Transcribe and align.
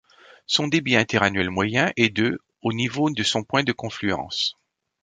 Son 0.47 0.67
débit 0.67 0.95
inter 0.95 1.17
annuel 1.21 1.51
moyen 1.51 1.91
est 1.95 2.09
de 2.09 2.39
au 2.63 2.73
niveau 2.73 3.11
de 3.11 3.21
son 3.21 3.43
point 3.43 3.61
de 3.61 3.71
confluence. 3.71 4.57